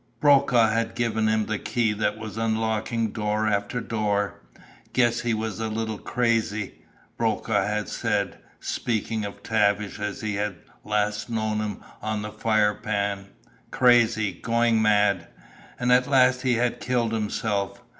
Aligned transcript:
Brokaw 0.19 0.69
had 0.69 0.95
given 0.95 1.27
him 1.27 1.45
the 1.45 1.59
key 1.59 1.93
that 1.93 2.17
was 2.17 2.35
unlocking 2.35 3.11
door 3.11 3.47
after 3.47 3.79
door. 3.79 4.41
"Guess 4.93 5.21
he 5.21 5.35
was 5.35 5.59
a 5.59 5.67
little 5.67 5.99
crazy," 5.99 6.73
Brokaw 7.17 7.67
had 7.67 7.87
said, 7.87 8.39
speaking 8.59 9.23
of 9.25 9.43
Tavish 9.43 9.99
as 9.99 10.21
he 10.21 10.33
had 10.33 10.55
last 10.83 11.29
known 11.29 11.59
him 11.59 11.83
on 12.01 12.23
the 12.23 12.31
Firepan. 12.31 13.27
Crazy! 13.69 14.31
Going 14.33 14.81
mad! 14.81 15.27
And 15.79 15.91
at 15.91 16.07
last 16.07 16.41
he 16.41 16.55
had 16.55 16.79
killed 16.81 17.13
himself. 17.13 17.79